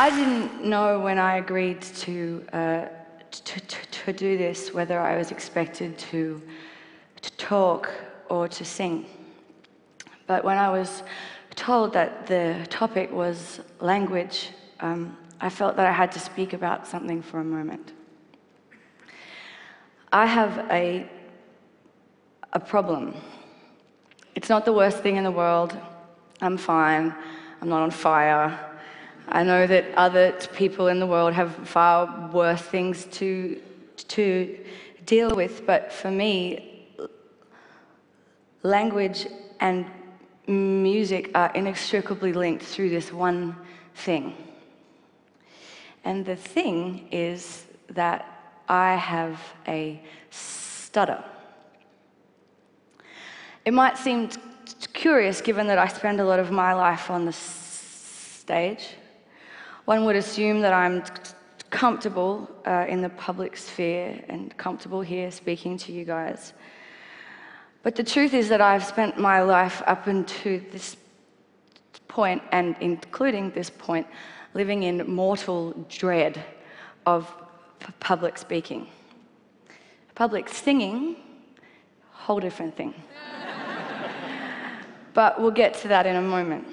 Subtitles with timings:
[0.00, 2.86] I didn't know when I agreed to, uh,
[3.30, 6.40] to, to, to do this whether I was expected to,
[7.20, 7.92] to talk
[8.30, 9.04] or to sing.
[10.26, 11.02] But when I was
[11.54, 16.86] told that the topic was language, um, I felt that I had to speak about
[16.86, 17.92] something for a moment.
[20.10, 21.06] I have a,
[22.54, 23.16] a problem.
[24.34, 25.76] It's not the worst thing in the world.
[26.40, 27.14] I'm fine.
[27.60, 28.69] I'm not on fire.
[29.28, 33.60] I know that other people in the world have far worse things to,
[34.08, 34.58] to
[35.06, 36.88] deal with, but for me,
[38.62, 39.26] language
[39.60, 39.86] and
[40.46, 43.56] music are inextricably linked through this one
[43.94, 44.36] thing.
[46.04, 48.26] And the thing is that
[48.68, 51.22] I have a stutter.
[53.64, 54.30] It might seem
[54.92, 58.94] curious given that I spend a lot of my life on the stage.
[59.84, 61.02] One would assume that I'm
[61.70, 66.52] comfortable uh, in the public sphere and comfortable here speaking to you guys.
[67.82, 70.96] But the truth is that I've spent my life up until this
[72.08, 74.06] point, and including this point,
[74.52, 76.44] living in mortal dread
[77.06, 77.32] of
[78.00, 78.86] public speaking.
[80.14, 81.16] Public singing,
[82.10, 82.92] whole different thing.
[85.14, 86.66] but we'll get to that in a moment.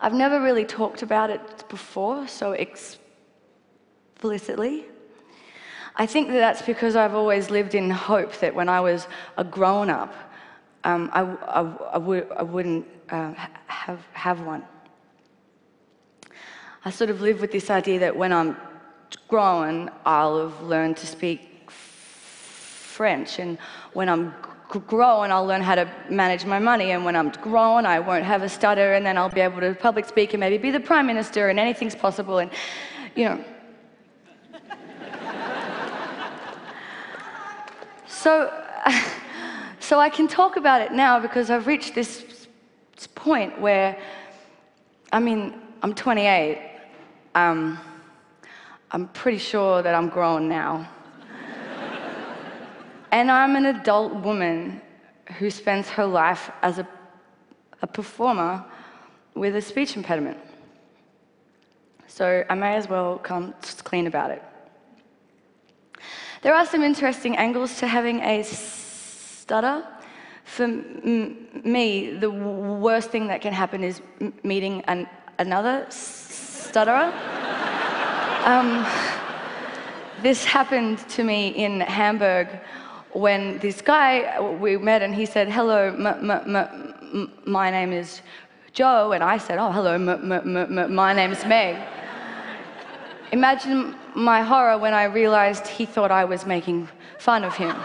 [0.00, 4.86] I've never really talked about it before, so explicitly.
[5.96, 9.42] I think that that's because I've always lived in hope that when I was a
[9.42, 10.14] grown up,
[10.84, 11.62] um, I, I,
[11.94, 13.34] I, would, I wouldn't uh,
[13.66, 14.62] have, have one.
[16.84, 18.56] I sort of live with this idea that when I'm
[19.26, 23.58] grown, I'll have learned to speak French, and
[23.92, 24.32] when I'm
[24.68, 28.42] grown, I'll learn how to manage my money, and when I'm grown, I won't have
[28.42, 31.06] a stutter, and then I'll be able to public speak and maybe be the prime
[31.06, 32.50] minister, and anything's possible, and
[33.14, 33.44] you know.
[38.08, 38.52] So,
[39.80, 42.24] so I can talk about it now because I've reached this
[43.14, 43.96] point where,
[45.12, 46.58] I mean, I'm 28.
[47.34, 47.78] Um,
[48.90, 50.88] I'm pretty sure that I'm grown now.
[53.10, 54.80] And I'm an adult woman
[55.38, 56.88] who spends her life as a,
[57.82, 58.64] a performer
[59.34, 60.38] with a speech impediment.
[62.06, 63.54] So I may as well come
[63.84, 64.42] clean about it.
[66.42, 69.84] There are some interesting angles to having a stutter.
[70.44, 74.00] For me, the worst thing that can happen is
[74.42, 75.06] meeting an
[75.38, 77.12] another stutterer.
[78.44, 78.86] um,
[80.22, 82.48] this happened to me in Hamburg
[83.18, 85.92] when this guy we met and he said, Hello,
[87.44, 88.22] my name is
[88.72, 89.12] Joe.
[89.12, 91.76] And I said, Oh, hello, my name is Meg.
[93.32, 97.70] Imagine my horror when I realized he thought I was making fun of him.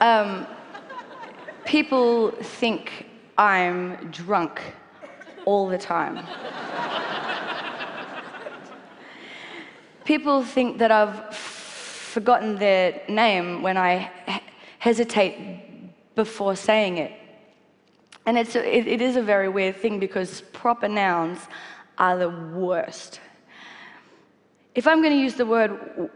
[0.00, 0.46] um,
[1.64, 3.06] people think
[3.38, 4.60] I'm drunk
[5.44, 6.24] all the time.
[10.04, 14.10] People think that I've forgotten their name when I
[14.78, 17.12] hesitate before saying it.
[18.26, 21.38] And it's a, it, it is a very weird thing because proper nouns
[21.98, 23.20] are the worst.
[24.74, 26.10] If I'm going to use the word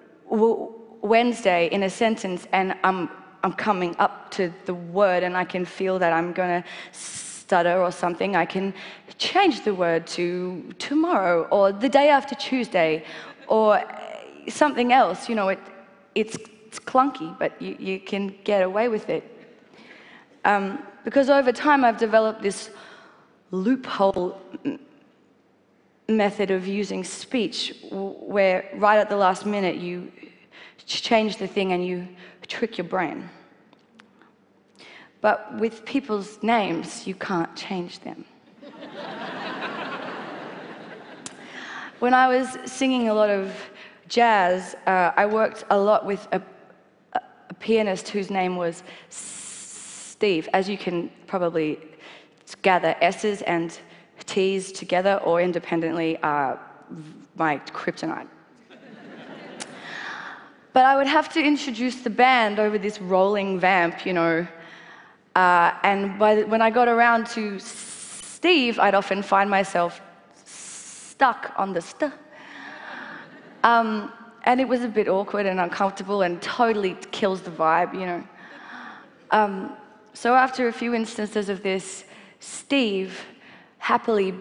[1.03, 3.11] Wednesday in a sentence and I'm,
[3.43, 7.81] I'm coming up to the word and I can feel that I'm going to stutter
[7.81, 8.73] or something, I can
[9.19, 13.05] change the word to tomorrow or the day after Tuesday
[13.49, 13.83] or
[14.49, 15.29] something else.
[15.29, 15.61] You know, it,
[16.15, 16.37] it's,
[16.67, 19.25] it's clunky, but you, you can get away with it.
[20.45, 22.71] Um, because over time I've developed this
[23.51, 24.41] loophole
[26.09, 30.11] method of using speech where right at the last minute you
[30.87, 32.07] change the thing and you
[32.47, 33.29] trick your brain.
[35.21, 38.25] But with people's names, you can't change them.
[41.99, 43.55] When I was singing a lot of
[44.09, 46.43] jazz, uh, I worked a lot with a,
[47.15, 50.49] a pianist whose name was Steve.
[50.53, 51.79] As you can probably
[52.63, 53.79] gather, S's and
[54.27, 56.61] T's together or independently are
[57.37, 58.29] my kryptonite.
[60.73, 64.47] but I would have to introduce the band over this rolling vamp, you know.
[65.35, 70.01] Uh, and the, when I got around to Steve, I'd often find myself
[71.17, 72.13] stuck on the st.
[73.65, 74.13] Um,
[74.45, 78.23] and it was a bit awkward and uncomfortable and totally kills the vibe, you know.
[79.31, 79.73] Um,
[80.13, 82.05] so after a few instances of this,
[82.41, 83.25] Steve
[83.79, 84.35] happily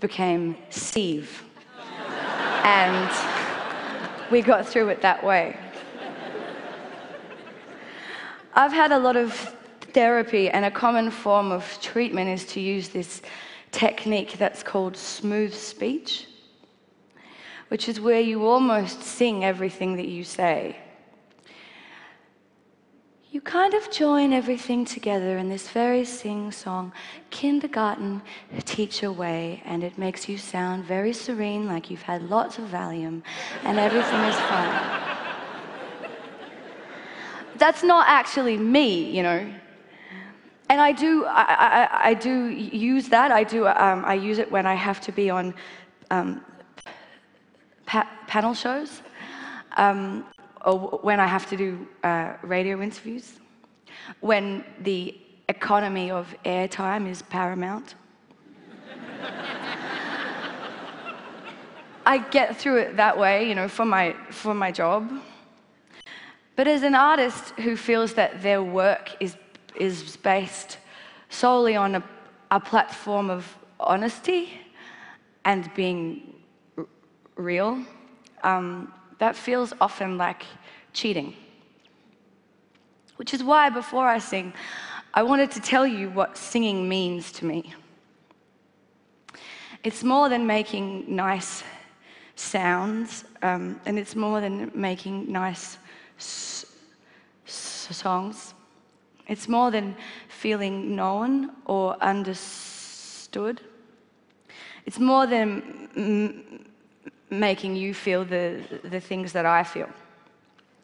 [0.00, 1.42] became Steve.
[2.62, 3.10] and
[4.30, 5.58] we got through it that way.
[8.54, 9.32] I've had a lot of
[9.92, 13.20] therapy, and a common form of treatment is to use this
[13.70, 16.26] technique that's called smooth speech,
[17.68, 20.76] which is where you almost sing everything that you say.
[23.32, 26.92] You kind of join everything together in this very sing song,
[27.30, 28.22] kindergarten
[28.64, 33.22] teacher way, and it makes you sound very serene, like you've had lots of Valium,
[33.62, 35.00] and everything is fine.
[37.56, 39.52] That's not actually me, you know.
[40.70, 43.32] And I do, I, I, I do use that.
[43.32, 45.52] I do, um, I use it when I have to be on
[46.12, 46.44] um,
[47.86, 49.02] pa- panel shows.
[49.76, 50.24] Um,
[50.64, 53.40] or when I have to do uh, radio interviews,
[54.20, 55.18] when the
[55.48, 57.96] economy of airtime is paramount.
[62.06, 65.10] I get through it that way, you know, for my, for my job.
[66.54, 69.36] But as an artist who feels that their work is,
[69.76, 70.78] is based
[71.28, 72.04] solely on a,
[72.50, 74.60] a platform of honesty
[75.44, 76.34] and being
[77.36, 77.84] real,
[78.42, 80.44] um, that feels often like
[80.92, 81.34] cheating.
[83.16, 84.52] Which is why, before I sing,
[85.12, 87.74] I wanted to tell you what singing means to me.
[89.82, 91.62] It's more than making nice
[92.36, 95.78] sounds, um, and it's more than making nice
[97.46, 98.54] songs.
[99.30, 99.94] It's more than
[100.28, 103.60] feeling known or understood.
[104.84, 106.66] It's more than
[107.30, 109.88] making you feel the, the things that I feel.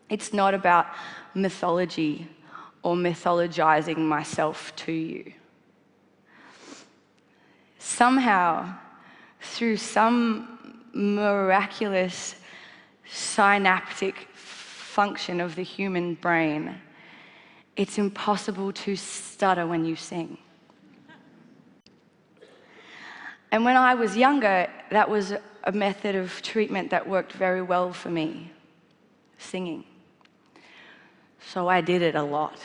[0.08, 0.86] It's not about
[1.34, 2.28] mythology
[2.84, 5.32] or mythologizing myself to you.
[7.80, 8.76] Somehow,
[9.40, 12.36] through some miraculous
[13.08, 16.80] synaptic function of the human brain,
[17.76, 20.38] it's impossible to stutter when you sing.
[23.52, 25.34] And when I was younger, that was
[25.64, 28.52] a method of treatment that worked very well for me
[29.38, 29.84] singing.
[31.52, 32.58] So I did it a lot.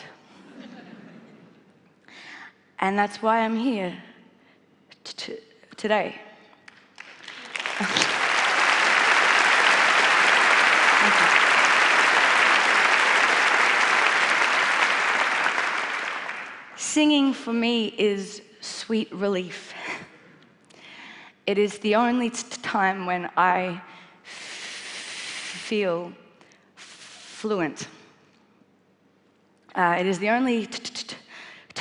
[2.79, 3.95] and that's why I'm here
[5.77, 6.19] today.
[16.75, 19.73] Singing for me is sweet relief.
[21.47, 23.81] It is the only time when I
[24.23, 26.13] feel
[26.75, 27.87] fluent.
[29.73, 30.67] Uh, it is the only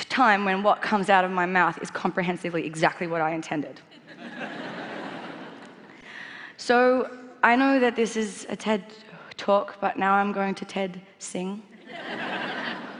[0.09, 3.81] time when what comes out of my mouth is comprehensively exactly what I intended.
[6.57, 7.11] so
[7.43, 8.85] I know that this is a TED
[9.37, 11.63] talk, but now I'm going to TED sing.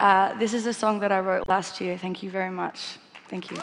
[0.01, 1.99] Uh, this is a song that I wrote last year.
[1.99, 2.97] Thank you very much.
[3.29, 3.59] Thank you.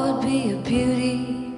[0.00, 1.52] Would be a beauty,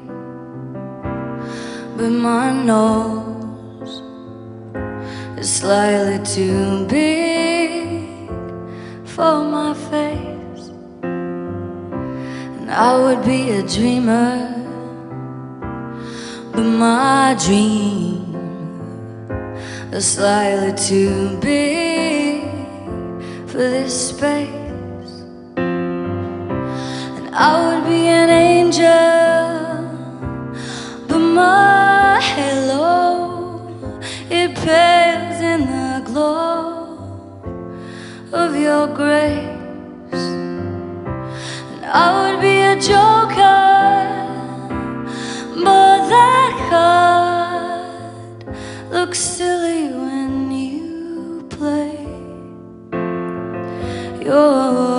[1.96, 4.02] but my nose
[5.38, 8.28] is slightly too big
[9.04, 10.70] for my face.
[11.02, 14.34] And I would be a dreamer,
[16.52, 18.34] but my dream
[19.92, 22.42] is slightly too big
[23.46, 24.62] for this space.
[27.35, 28.85] I would be an angel,
[31.09, 33.71] but my halo
[34.29, 37.41] it pales in the glow
[38.35, 40.12] of your grace.
[40.12, 43.62] And I would be a joker,
[45.65, 48.45] but that card
[48.91, 51.97] looks silly when you play
[54.23, 54.91] your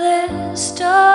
[0.00, 1.09] This of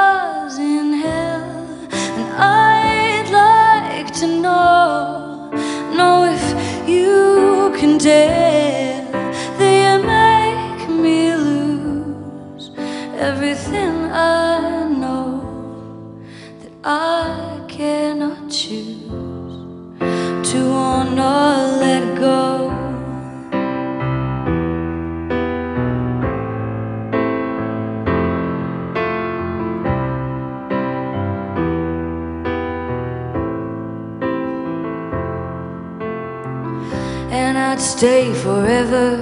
[37.75, 39.17] I'd stay forever,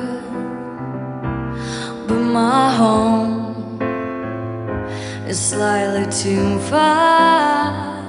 [2.08, 3.82] but my home
[5.28, 8.06] is slightly too far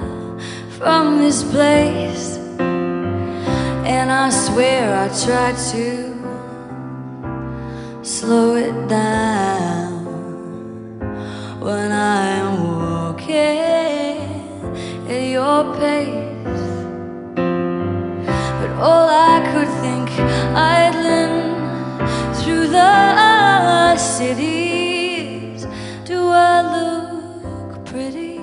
[0.69, 2.37] from this place.
[3.89, 6.13] And I swear I tried to
[8.03, 10.05] slow it down
[11.59, 13.33] when I am walking
[15.09, 16.65] at your pace.
[18.59, 19.74] But all I could
[20.55, 21.53] idling
[22.35, 25.67] through the cities.
[26.05, 28.34] Do I look pretty